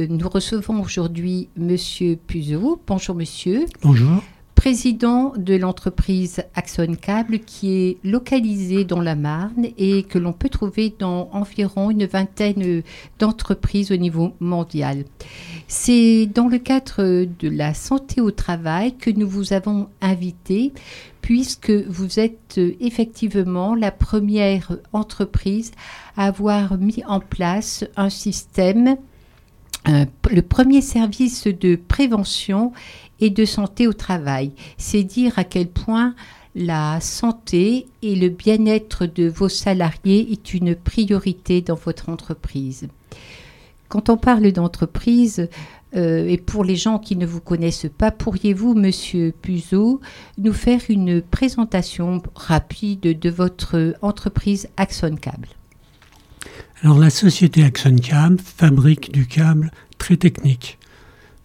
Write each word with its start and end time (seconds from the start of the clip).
Euh, 0.00 0.06
Nous 0.08 0.28
recevons 0.28 0.80
aujourd'hui 0.80 1.48
Monsieur 1.56 2.16
Puzeau. 2.16 2.80
Bonjour 2.86 3.14
Monsieur. 3.14 3.66
Bonjour. 3.82 4.22
Président 4.54 5.34
de 5.36 5.56
l'entreprise 5.56 6.42
Axon 6.54 6.94
Cable 6.98 7.40
qui 7.40 7.72
est 7.72 7.98
localisée 8.02 8.84
dans 8.84 9.00
la 9.00 9.14
Marne 9.14 9.66
et 9.76 10.04
que 10.04 10.18
l'on 10.18 10.32
peut 10.32 10.48
trouver 10.48 10.94
dans 10.98 11.28
environ 11.32 11.90
une 11.90 12.06
vingtaine 12.06 12.82
d'entreprises 13.18 13.92
au 13.92 13.96
niveau 13.96 14.32
mondial. 14.40 15.04
C'est 15.68 16.26
dans 16.26 16.48
le 16.48 16.58
cadre 16.58 17.24
de 17.24 17.48
la 17.48 17.74
santé 17.74 18.20
au 18.20 18.30
travail 18.30 18.96
que 18.96 19.10
nous 19.10 19.28
vous 19.28 19.52
avons 19.52 19.88
invité 20.00 20.72
puisque 21.20 21.70
vous 21.70 22.18
êtes 22.18 22.58
effectivement 22.80 23.74
la 23.74 23.90
première 23.90 24.78
entreprise 24.92 25.72
à 26.16 26.26
avoir 26.26 26.78
mis 26.78 27.02
en 27.06 27.20
place 27.20 27.84
un 27.96 28.08
système 28.08 28.88
euh, 28.88 28.96
le 29.86 30.40
premier 30.40 30.80
service 30.80 31.46
de 31.46 31.76
prévention 31.76 32.72
et 33.20 33.30
de 33.30 33.44
santé 33.44 33.86
au 33.86 33.92
travail. 33.92 34.52
C'est 34.78 35.04
dire 35.04 35.38
à 35.38 35.44
quel 35.44 35.68
point 35.68 36.14
la 36.54 37.00
santé 37.00 37.86
et 38.02 38.14
le 38.14 38.28
bien-être 38.28 39.06
de 39.06 39.28
vos 39.28 39.48
salariés 39.48 40.32
est 40.32 40.54
une 40.54 40.74
priorité 40.74 41.60
dans 41.60 41.74
votre 41.74 42.08
entreprise. 42.08 42.88
Quand 43.88 44.08
on 44.08 44.16
parle 44.16 44.50
d'entreprise, 44.52 45.48
euh, 45.96 46.26
et 46.26 46.38
pour 46.38 46.64
les 46.64 46.76
gens 46.76 46.98
qui 46.98 47.16
ne 47.16 47.26
vous 47.26 47.40
connaissent 47.40 47.86
pas, 47.96 48.10
pourriez-vous, 48.10 48.74
Monsieur 48.74 49.32
Puzeau, 49.42 50.00
nous 50.38 50.52
faire 50.52 50.80
une 50.88 51.22
présentation 51.22 52.22
rapide 52.34 53.18
de 53.18 53.30
votre 53.30 53.94
entreprise 54.02 54.68
Axon 54.76 55.16
Cable? 55.16 55.48
Alors 56.84 56.98
la 56.98 57.08
société 57.08 57.64
Cable 57.70 58.36
fabrique 58.44 59.10
du 59.10 59.26
câble 59.26 59.70
très 59.96 60.18
technique. 60.18 60.78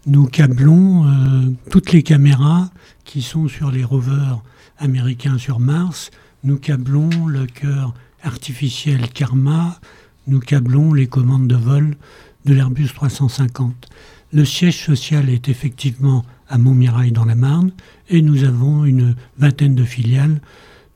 Nous 0.04 0.26
câblons 0.26 1.06
euh, 1.06 1.48
toutes 1.70 1.92
les 1.92 2.02
caméras 2.02 2.68
qui 3.06 3.22
sont 3.22 3.48
sur 3.48 3.70
les 3.70 3.82
rovers 3.82 4.42
américains 4.76 5.38
sur 5.38 5.58
Mars. 5.58 6.10
Nous 6.44 6.58
câblons 6.58 7.26
le 7.26 7.46
cœur 7.46 7.94
artificiel 8.22 9.08
Karma. 9.08 9.80
Nous 10.26 10.40
câblons 10.40 10.92
les 10.92 11.06
commandes 11.06 11.48
de 11.48 11.56
vol 11.56 11.96
de 12.44 12.52
l'Airbus 12.52 12.88
350. 12.88 13.88
Le 14.34 14.44
siège 14.44 14.84
social 14.84 15.30
est 15.30 15.48
effectivement 15.48 16.22
à 16.50 16.58
Montmirail 16.58 17.12
dans 17.12 17.24
la 17.24 17.34
Marne 17.34 17.72
et 18.10 18.20
nous 18.20 18.44
avons 18.44 18.84
une 18.84 19.16
vingtaine 19.38 19.74
de 19.74 19.84
filiales 19.84 20.42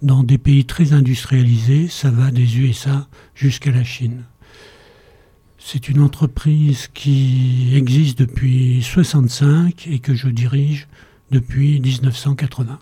dans 0.03 0.23
des 0.23 0.37
pays 0.37 0.67
très 0.67 0.93
industrialisés. 0.93 1.89
Ça 1.89 2.11
va 2.11 2.31
des 2.31 2.59
USA 2.59 3.09
jusqu'à 3.35 3.71
la 3.71 3.85
Chine. 3.85 4.25
C'est 5.67 5.89
une 5.89 6.03
entreprise 6.03 6.89
qui 6.93 7.73
existe 7.75 8.19
depuis 8.19 8.83
65 8.83 9.89
et 9.91 9.99
que 9.99 10.15
je 10.15 10.29
dirige 10.29 10.89
depuis 11.31 11.81
1980. 11.81 12.79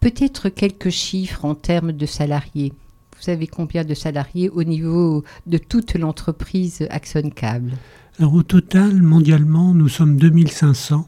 Peut-être 0.00 0.48
quelques 0.48 0.88
chiffres 0.88 1.44
en 1.44 1.54
termes 1.54 1.92
de 1.92 2.06
salariés. 2.06 2.72
Vous 3.14 3.22
savez 3.22 3.46
combien 3.46 3.84
de 3.84 3.92
salariés 3.92 4.48
au 4.48 4.64
niveau 4.64 5.22
de 5.46 5.58
toute 5.58 5.94
l'entreprise 5.94 6.86
Axon 6.88 7.28
Cable? 7.28 7.74
Alors 8.18 8.32
au 8.32 8.42
total, 8.42 9.02
mondialement, 9.02 9.74
nous 9.74 9.90
sommes 9.90 10.16
2500. 10.16 11.06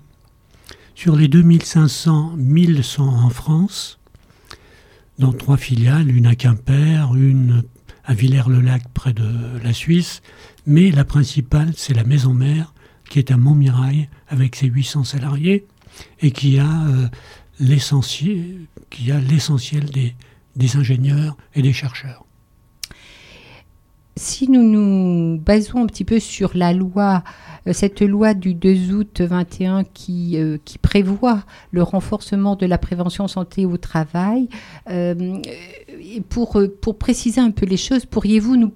Sur 0.94 1.16
les 1.16 1.28
2500, 1.28 2.34
1000 2.36 2.84
sont 2.84 3.08
en 3.08 3.30
France, 3.30 3.98
dans 5.18 5.32
trois 5.32 5.56
filiales, 5.56 6.14
une 6.14 6.26
à 6.26 6.34
Quimper, 6.34 7.14
une 7.14 7.62
à 8.04 8.14
Villers-le-Lac 8.14 8.88
près 8.92 9.12
de 9.12 9.58
la 9.62 9.72
Suisse, 9.72 10.22
mais 10.66 10.90
la 10.90 11.04
principale, 11.04 11.72
c'est 11.76 11.94
la 11.94 12.04
maison 12.04 12.34
mère 12.34 12.74
qui 13.08 13.18
est 13.18 13.30
à 13.30 13.36
Montmirail 13.36 14.08
avec 14.28 14.56
ses 14.56 14.66
800 14.66 15.04
salariés 15.04 15.66
et 16.20 16.30
qui 16.30 16.58
a 16.58 16.86
euh, 16.86 17.08
l'essentiel, 17.60 18.66
des 20.56 20.76
ingénieurs 20.76 21.36
et 21.54 21.62
des 21.62 21.72
chercheurs. 21.72 22.23
Si 24.16 24.48
nous 24.48 24.62
nous 24.62 25.40
basons 25.40 25.82
un 25.82 25.86
petit 25.86 26.04
peu 26.04 26.20
sur 26.20 26.56
la 26.56 26.72
loi, 26.72 27.24
euh, 27.66 27.72
cette 27.72 28.00
loi 28.00 28.32
du 28.34 28.54
2 28.54 28.92
août 28.92 29.20
21 29.20 29.82
qui, 29.82 30.36
euh, 30.36 30.56
qui 30.64 30.78
prévoit 30.78 31.42
le 31.72 31.82
renforcement 31.82 32.54
de 32.54 32.64
la 32.64 32.78
prévention 32.78 33.26
santé 33.26 33.66
au 33.66 33.76
travail, 33.76 34.48
euh, 34.88 35.40
pour, 36.28 36.62
pour 36.80 36.96
préciser 36.96 37.40
un 37.40 37.50
peu 37.50 37.66
les 37.66 37.76
choses, 37.76 38.06
pourriez-vous 38.06 38.56
nous, 38.56 38.72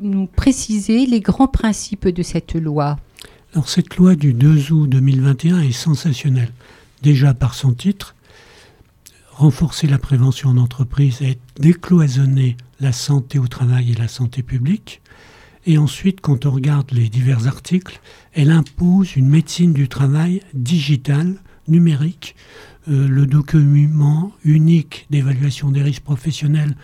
nous 0.00 0.26
préciser 0.26 1.04
les 1.04 1.20
grands 1.20 1.48
principes 1.48 2.08
de 2.08 2.22
cette 2.22 2.54
loi? 2.54 2.98
Alors 3.52 3.68
cette 3.68 3.96
loi 3.96 4.14
du 4.14 4.32
2 4.32 4.72
août 4.72 4.88
2021 4.88 5.60
est 5.60 5.72
sensationnelle. 5.72 6.52
Déjà 7.02 7.34
par 7.34 7.54
son 7.54 7.74
titre, 7.74 8.14
renforcer 9.38 9.86
la 9.86 9.98
prévention 9.98 10.50
en 10.50 10.56
entreprise 10.56 11.22
et 11.22 11.38
décloisonner 11.60 12.56
la 12.80 12.90
santé 12.90 13.38
au 13.38 13.46
travail 13.46 13.92
et 13.92 13.94
la 13.94 14.08
santé 14.08 14.42
publique. 14.42 15.00
Et 15.64 15.78
ensuite, 15.78 16.20
quand 16.20 16.44
on 16.44 16.50
regarde 16.50 16.90
les 16.90 17.08
divers 17.08 17.46
articles, 17.46 18.00
elle 18.32 18.50
impose 18.50 19.14
une 19.14 19.28
médecine 19.28 19.72
du 19.72 19.88
travail 19.88 20.42
digitale, 20.54 21.36
numérique. 21.68 22.34
Euh, 22.88 23.06
le 23.06 23.26
document 23.26 24.32
unique 24.42 25.06
d'évaluation 25.10 25.70
des 25.70 25.82
risques 25.82 26.02
professionnels 26.02 26.74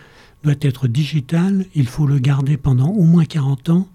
doit 0.43 0.53
être 0.61 0.87
digital. 0.87 1.65
Il 1.75 1.87
faut 1.87 2.07
le 2.07 2.19
garder 2.19 2.55
pendant 2.55 2.89
au 2.89 3.03
moins 3.03 3.25
40 3.25 3.69
ans. 3.69 3.87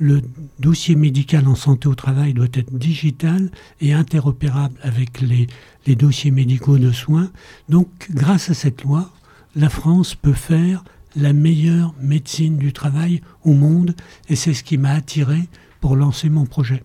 Le 0.00 0.22
dossier 0.58 0.96
médical 0.96 1.46
en 1.46 1.54
santé 1.54 1.86
au 1.86 1.94
travail 1.94 2.32
doit 2.32 2.48
être 2.54 2.74
digital 2.74 3.50
et 3.80 3.92
interopérable 3.92 4.74
avec 4.82 5.20
les, 5.20 5.46
les 5.86 5.94
dossiers 5.94 6.30
médicaux 6.32 6.78
de 6.78 6.90
soins. 6.90 7.30
Donc, 7.68 7.88
grâce 8.10 8.50
à 8.50 8.54
cette 8.54 8.82
loi, 8.82 9.10
la 9.54 9.68
France 9.68 10.14
peut 10.14 10.32
faire 10.32 10.82
la 11.16 11.32
meilleure 11.32 11.94
médecine 12.00 12.56
du 12.56 12.72
travail 12.72 13.20
au 13.44 13.52
monde 13.52 13.94
et 14.28 14.36
c'est 14.36 14.54
ce 14.54 14.64
qui 14.64 14.78
m'a 14.78 14.92
attiré 14.92 15.48
pour 15.80 15.96
lancer 15.96 16.30
mon 16.30 16.46
projet. 16.46 16.82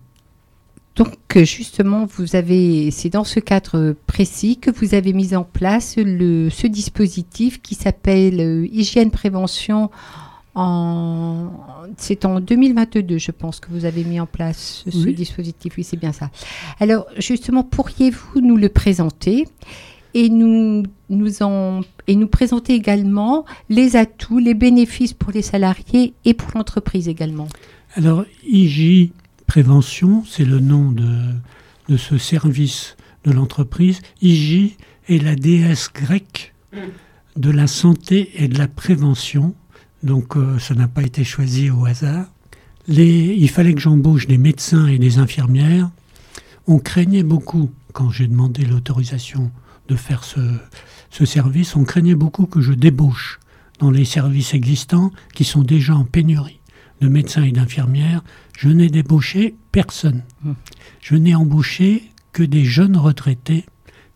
Donc 0.96 1.18
justement, 1.36 2.06
vous 2.06 2.38
avez, 2.38 2.90
c'est 2.90 3.10
dans 3.10 3.26
ce 3.26 3.42
cadre 3.42 3.96
précis 4.08 4.58
que 4.58 4.72
vous 4.72 4.96
avez 4.96 5.12
mis 5.12 5.36
en 5.36 5.44
place 5.44 5.96
le, 5.98 6.50
ce 6.50 6.68
dispositif 6.68 7.62
qui 7.62 7.76
s'appelle 7.76 8.40
euh, 8.40 8.66
hygiène 8.72 9.12
prévention. 9.12 9.92
En, 10.56 11.52
c'est 11.98 12.24
en 12.26 12.40
2022, 12.40 13.18
je 13.18 13.32
pense, 13.32 13.60
que 13.60 13.68
vous 13.72 13.84
avez 13.86 14.04
mis 14.06 14.20
en 14.20 14.26
place 14.26 14.86
ce 14.90 14.98
Oui. 15.06 15.14
dispositif. 15.14 15.74
Oui, 15.78 15.84
c'est 15.84 15.98
bien 15.98 16.14
ça. 16.14 16.32
Alors 16.80 17.06
justement, 17.18 17.64
pourriez-vous 17.64 18.40
nous 18.42 18.56
le 18.56 18.70
présenter 18.70 19.48
et 20.14 20.30
nous, 20.30 20.84
nous 21.10 21.44
en, 21.44 21.82
et 22.08 22.16
nous 22.16 22.28
présenter 22.28 22.74
également 22.74 23.44
les 23.70 23.98
atouts, 23.98 24.40
les 24.40 24.54
bénéfices 24.54 25.14
pour 25.14 25.32
les 25.34 25.42
salariés 25.42 26.14
et 26.24 26.34
pour 26.34 26.50
l'entreprise 26.56 27.10
également? 27.10 27.48
Alors, 27.96 28.24
IJ 28.48 29.10
Prévention, 29.48 30.24
c'est 30.26 30.46
le 30.46 30.60
nom 30.60 30.92
de, 30.92 31.08
de 31.90 31.98
ce 31.98 32.18
service 32.18 32.96
de 33.26 33.32
l'entreprise. 33.32 34.02
IJ 34.22 34.76
est 35.08 35.22
la 35.22 35.36
déesse 35.36 35.90
grecque 35.94 36.54
de 37.36 37.52
la 37.52 37.68
santé 37.68 38.32
et 38.42 38.48
de 38.48 38.58
la 38.58 38.68
prévention. 38.68 39.54
Donc, 40.04 40.38
euh, 40.38 40.60
ça 40.60 40.76
n'a 40.76 40.88
pas 40.88 41.04
été 41.04 41.24
choisi 41.24 41.70
au 41.70 41.86
hasard. 41.86 42.28
Il 42.88 43.50
fallait 43.50 43.74
que 43.74 43.82
j'embauche 43.82 44.28
des 44.28 44.38
médecins 44.38 44.88
et 44.88 45.00
des 45.00 45.18
infirmières. 45.18 45.90
On 46.68 46.78
craignait 46.78 47.24
beaucoup, 47.24 47.72
quand 47.94 48.12
j'ai 48.12 48.28
demandé 48.28 48.64
l'autorisation 48.64 49.52
de 49.88 49.96
faire 49.96 50.24
ce, 50.24 50.40
ce 51.10 51.26
service, 51.26 51.76
on 51.76 51.84
craignait 51.84 52.16
beaucoup 52.16 52.46
que 52.46 52.62
je 52.62 52.74
débauche 52.74 53.40
dans 53.80 53.92
les 53.92 54.06
services 54.06 54.54
existants 54.54 55.12
qui 55.34 55.44
sont 55.44 55.64
déjà 55.64 55.96
en 55.96 56.06
pénurie 56.06 56.60
de 57.02 57.08
médecins 57.08 57.44
et 57.44 57.52
d'infirmières. 57.52 58.24
Je 58.58 58.70
n'ai 58.70 58.90
débauché 58.90 59.56
personne. 59.72 60.24
Je 61.02 61.16
n'ai 61.16 61.36
embauché 61.36 62.12
que 62.32 62.44
des 62.44 62.66
jeunes 62.66 62.98
retraités 62.98 63.66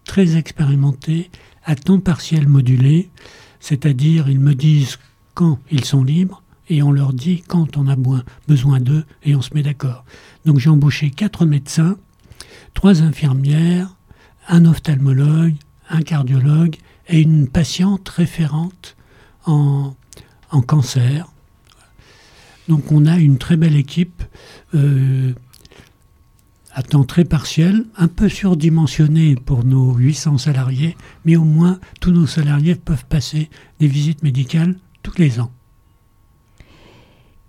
très 0.06 0.38
expérimentés, 0.38 1.30
à 1.64 1.76
temps 1.76 2.00
partiel 2.00 2.48
modulé, 2.48 3.10
c'est-à-dire 3.60 4.30
ils 4.30 4.40
me 4.40 4.56
disent 4.56 4.98
ils 5.72 5.86
sont 5.86 6.04
libres 6.04 6.42
et 6.70 6.84
on 6.84 6.92
leur 6.92 7.14
dit 7.14 7.42
quand 7.48 7.78
on 7.78 7.88
a 7.88 7.96
besoin 8.48 8.80
d'eux 8.80 9.06
et 9.24 9.36
on 9.36 9.42
se 9.42 9.54
met 9.54 9.64
d'accord. 9.64 10.06
Donc 10.46 10.60
j'ai 10.60 10.70
embauché 10.70 11.10
quatre 11.10 11.46
médecins, 11.46 11.98
trois 12.74 13.02
infirmières, 13.02 13.96
un 14.48 14.66
ophtalmologue, 14.66 15.56
un 15.90 16.02
cardiologue 16.02 16.76
et 17.08 17.22
une 17.22 17.48
patiente 17.48 18.08
référente 18.10 18.96
en, 19.46 19.96
en 20.52 20.62
cancer. 20.62 21.28
Donc 22.68 22.92
on 22.92 23.06
a 23.06 23.18
une 23.18 23.40
très 23.40 23.58
belle 23.58 23.76
équipe 23.76 24.24
euh, 24.76 25.34
à 26.72 26.84
temps 26.84 27.04
très 27.04 27.26
partiel, 27.26 27.86
un 27.98 28.08
peu 28.08 28.30
surdimensionnée 28.30 29.36
pour 29.36 29.66
nos 29.66 29.96
800 29.96 30.38
salariés, 30.38 30.96
mais 31.26 31.36
au 31.36 31.44
moins 31.44 31.80
tous 32.00 32.12
nos 32.12 32.28
salariés 32.28 32.76
peuvent 32.76 33.06
passer 33.06 33.50
des 33.80 33.88
visites 33.88 34.22
médicales 34.22 34.76
tous 35.10 35.22
les 35.22 35.40
ans. 35.40 35.52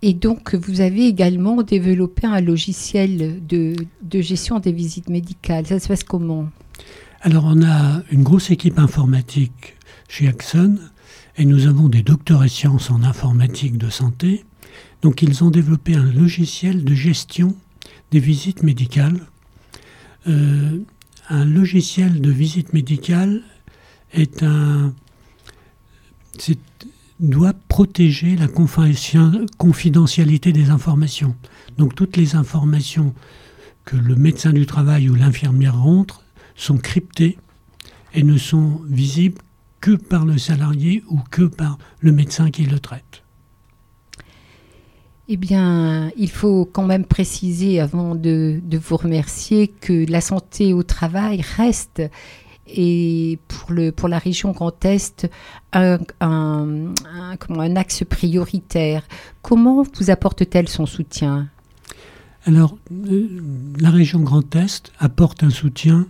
Et 0.02 0.14
donc, 0.14 0.54
vous 0.54 0.80
avez 0.80 1.06
également 1.06 1.62
développé 1.62 2.26
un 2.26 2.40
logiciel 2.40 3.46
de, 3.46 3.74
gestion 4.12 4.58
des 4.58 4.72
visites 4.72 5.10
médicales. 5.10 5.66
Ça 5.66 5.78
se 5.78 5.88
passe 5.88 6.04
comment? 6.04 6.48
Alors, 7.20 7.44
on 7.46 7.62
a 7.62 8.02
une 8.10 8.22
grosse 8.22 8.50
équipe 8.50 8.78
informatique 8.78 9.76
chez 10.08 10.26
Axon 10.26 10.78
et 11.36 11.44
nous 11.44 11.66
avons 11.66 11.88
des 11.88 12.02
docteurs 12.02 12.44
et 12.44 12.48
sciences 12.48 12.90
en 12.90 13.02
informatique 13.02 13.76
de 13.76 13.90
santé. 13.90 14.44
Donc, 15.02 15.20
ils 15.20 15.44
ont 15.44 15.50
développé 15.50 15.94
un 15.94 16.10
logiciel 16.12 16.82
de 16.82 16.94
gestion 16.94 17.54
des 18.10 18.20
visites 18.20 18.62
médicales. 18.62 19.20
Euh, 20.28 20.78
un 21.28 21.44
logiciel 21.44 22.22
de 22.22 22.30
visite 22.30 22.72
médicale 22.72 23.42
est 24.12 24.42
un, 24.42 24.94
doit 27.20 27.54
protéger 27.68 28.36
la 28.36 28.48
confidentialité 28.48 30.52
des 30.52 30.70
informations. 30.70 31.36
Donc 31.78 31.94
toutes 31.94 32.16
les 32.16 32.34
informations 32.34 33.14
que 33.84 33.96
le 33.96 34.16
médecin 34.16 34.52
du 34.52 34.66
travail 34.66 35.08
ou 35.08 35.14
l'infirmière 35.14 35.80
rentre 35.80 36.24
sont 36.56 36.78
cryptées 36.78 37.38
et 38.14 38.22
ne 38.22 38.38
sont 38.38 38.80
visibles 38.88 39.40
que 39.80 39.92
par 39.92 40.26
le 40.26 40.38
salarié 40.38 41.04
ou 41.08 41.18
que 41.30 41.42
par 41.42 41.78
le 42.00 42.12
médecin 42.12 42.50
qui 42.50 42.64
le 42.64 42.80
traite. 42.80 43.22
Eh 45.28 45.36
bien, 45.36 46.10
il 46.16 46.28
faut 46.28 46.64
quand 46.64 46.84
même 46.84 47.04
préciser 47.04 47.80
avant 47.80 48.16
de, 48.16 48.60
de 48.62 48.78
vous 48.78 48.96
remercier 48.96 49.68
que 49.68 50.10
la 50.10 50.20
santé 50.20 50.72
au 50.72 50.82
travail 50.82 51.40
reste 51.56 52.02
et 52.74 53.38
pour, 53.48 53.72
le, 53.72 53.92
pour 53.92 54.08
la 54.08 54.18
région 54.18 54.52
Grand 54.52 54.84
Est 54.84 55.30
un, 55.72 55.98
un, 56.20 56.94
un, 57.48 57.76
axe 57.76 58.04
prioritaire. 58.08 59.02
Comment 59.42 59.84
vous 59.94 60.10
apporte-t-elle 60.10 60.68
son 60.68 60.86
soutien? 60.86 61.48
Alors, 62.46 62.76
euh, 62.92 63.28
la 63.78 63.90
région 63.90 64.20
Grand 64.20 64.54
Est 64.56 64.92
apporte 64.98 65.42
un 65.42 65.50
soutien 65.50 66.06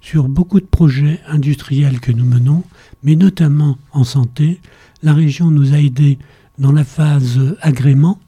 sur 0.00 0.28
beaucoup 0.28 0.60
de 0.60 0.66
projets 0.66 1.20
industriels 1.28 2.00
que 2.00 2.12
nous 2.12 2.24
menons, 2.24 2.64
mais 3.02 3.16
notamment 3.16 3.76
en 3.92 4.04
santé. 4.04 4.60
La 5.02 5.12
région 5.12 5.50
nous 5.50 5.74
a 5.74 5.78
aidés 5.78 6.18
dans 6.58 6.72
la 6.72 6.84
phase 6.84 7.56
agrément 7.60 8.18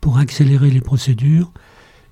pour 0.00 0.18
accélérer 0.18 0.70
les 0.70 0.80
procédures 0.80 1.50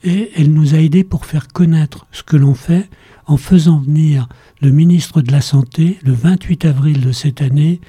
et 0.02 0.32
elle 0.36 0.52
nous 0.52 0.74
a 0.74 0.78
aidés 0.78 1.04
pour 1.04 1.26
faire 1.26 1.48
connaître 1.48 2.06
ce 2.10 2.22
que 2.22 2.36
l'on 2.36 2.54
fait 2.54 2.88
en 3.26 3.36
faisant 3.36 3.78
venir 3.78 4.28
le 4.60 4.70
ministre 4.70 5.22
de 5.22 5.32
la 5.32 5.40
Santé 5.40 5.98
le 6.02 6.12
28 6.12 6.64
avril 6.64 7.00
de 7.00 7.12
cette 7.12 7.42
année 7.42 7.80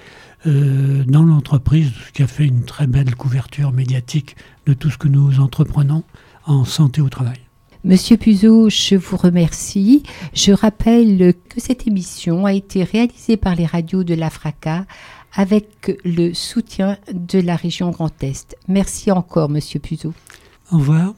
euh, 0.46 1.04
dans 1.06 1.24
l'entreprise, 1.24 1.92
ce 2.08 2.12
qui 2.12 2.24
a 2.24 2.28
fait 2.28 2.46
une 2.46 2.64
très 2.64 2.88
belle 2.88 3.16
couverture 3.16 3.72
médiatique 3.72 4.36
de 4.66 4.74
tout 4.74 4.90
ce 4.90 4.98
que 4.98 5.08
nous 5.08 5.40
entreprenons 5.40 6.04
en 6.46 6.66
santé 6.66 7.02
au 7.02 7.10
travail. 7.10 7.40
Monsieur 7.86 8.16
Puzo, 8.16 8.70
je 8.70 8.96
vous 8.96 9.18
remercie. 9.18 10.04
Je 10.34 10.54
rappelle 10.54 11.34
que 11.50 11.60
cette 11.60 11.86
émission 11.86 12.46
a 12.46 12.54
été 12.54 12.84
réalisée 12.84 13.36
par 13.36 13.56
les 13.56 13.66
radios 13.66 14.04
de 14.04 14.14
l'AFRACA 14.14 14.86
avec 15.34 15.98
le 16.06 16.34
soutien 16.34 16.98
de 17.12 17.40
la 17.40 17.56
région 17.56 17.90
Grand 17.90 18.24
Est. 18.24 18.56
Merci 18.68 19.12
encore, 19.12 19.50
Monsieur 19.50 19.80
Puzo. 19.80 20.14
Au 20.72 20.78
revoir. 20.78 21.14